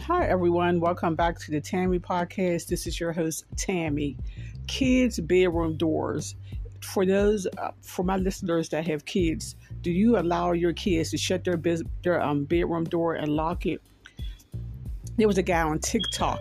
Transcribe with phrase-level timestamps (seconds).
[0.00, 0.80] Hi, everyone.
[0.80, 2.66] Welcome back to the Tammy Podcast.
[2.66, 4.16] This is your host, Tammy.
[4.66, 6.34] Kids' bedroom doors.
[6.82, 11.16] For those, uh, for my listeners that have kids, do you allow your kids to
[11.16, 13.80] shut their, biz- their um, bedroom door and lock it?
[15.16, 16.40] There was a guy on TikTok.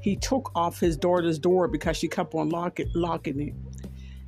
[0.00, 3.54] He took off his daughter's door because she kept on lock it, locking it.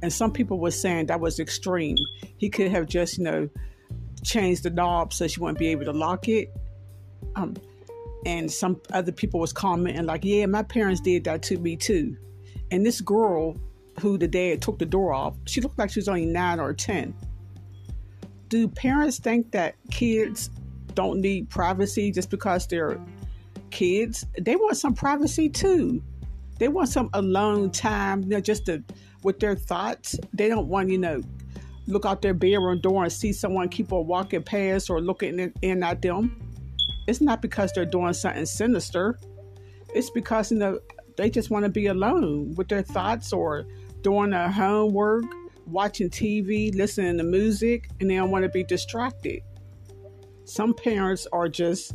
[0.00, 1.96] And some people were saying that was extreme.
[2.38, 3.50] He could have just, you know,
[4.22, 6.50] changed the knob so she wouldn't be able to lock it.
[7.36, 7.56] Um,
[8.26, 12.16] and some other people was commenting like, "Yeah, my parents did that to me too."
[12.70, 13.56] And this girl,
[14.00, 16.72] who the dad took the door off, she looked like she was only nine or
[16.72, 17.14] ten.
[18.48, 20.50] Do parents think that kids
[20.94, 23.00] don't need privacy just because they're
[23.70, 24.24] kids?
[24.40, 26.02] They want some privacy too.
[26.58, 28.82] They want some alone time, you know, just to
[29.22, 30.18] with their thoughts.
[30.32, 31.22] They don't want, you know,
[31.86, 35.52] look out their bedroom door and see someone keep on walking past or looking in,
[35.62, 36.43] in at them
[37.06, 39.18] it's not because they're doing something sinister.
[39.94, 40.80] It's because you know
[41.16, 43.66] they just want to be alone with their thoughts or
[44.02, 45.24] doing their homework,
[45.66, 49.42] watching TV, listening to music, and they don't want to be distracted.
[50.44, 51.94] Some parents are just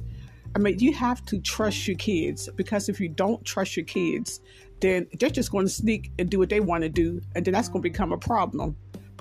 [0.55, 4.41] I mean, you have to trust your kids because if you don't trust your kids,
[4.81, 7.53] then they're just going to sneak and do what they want to do, and then
[7.53, 7.93] that's going to mm-hmm.
[7.93, 8.75] become a problem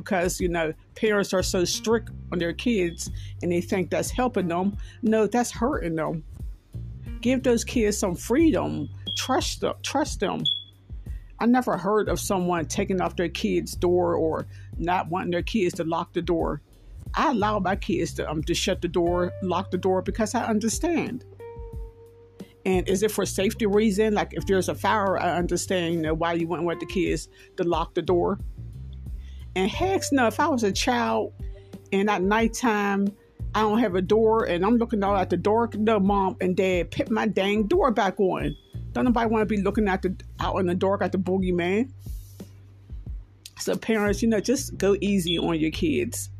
[0.08, 3.10] because you know parents are so strict on their kids
[3.42, 4.76] and they think that's helping them.
[5.02, 6.24] No that's hurting them.
[7.20, 8.88] Give those kids some freedom.
[9.16, 10.42] Trust them trust them.
[11.40, 14.46] I never heard of someone taking off their kids door or
[14.78, 16.62] not wanting their kids to lock the door.
[17.14, 20.44] I allow my kids to, um, to shut the door lock the door because i
[20.44, 21.24] understand.
[22.64, 24.14] And is it for safety reason?
[24.14, 27.28] Like if there's a fire i understand you know why you wouldn't want the kids
[27.58, 28.38] to lock the door
[29.58, 31.32] and heck no, if I was a child
[31.92, 33.12] and at nighttime
[33.56, 36.56] I don't have a door and I'm looking out at the door, no mom and
[36.56, 38.54] dad put my dang door back on.
[38.92, 41.90] Don't nobody want to be looking at the out in the dark at the boogeyman.
[43.58, 46.30] So parents, you know, just go easy on your kids.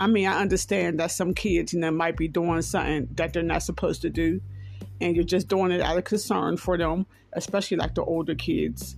[0.00, 3.44] I mean, I understand that some kids, you know, might be doing something that they're
[3.44, 4.40] not supposed to do,
[5.00, 8.96] and you're just doing it out of concern for them, especially like the older kids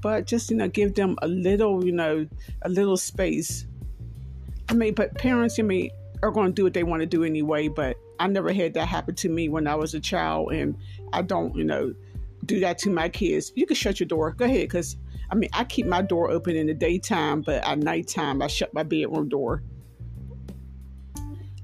[0.00, 2.26] but just you know give them a little you know
[2.62, 3.66] a little space.
[4.68, 5.90] I mean but parents i mean
[6.22, 8.86] are going to do what they want to do anyway but i never had that
[8.86, 10.76] happen to me when i was a child and
[11.12, 11.92] i don't you know
[12.46, 13.52] do that to my kids.
[13.54, 14.32] You can shut your door.
[14.32, 14.96] Go ahead because
[15.30, 18.72] i mean i keep my door open in the daytime but at nighttime i shut
[18.74, 19.62] my bedroom door.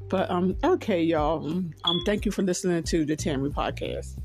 [0.08, 1.46] But um okay y'all.
[1.46, 4.18] Um thank you for listening to the tammy podcast